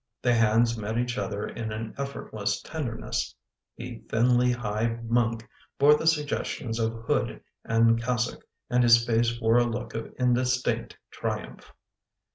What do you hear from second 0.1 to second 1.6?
The hands met each other